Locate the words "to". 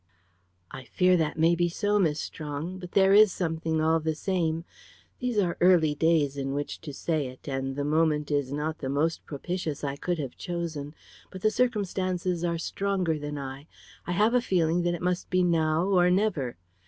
6.81-6.91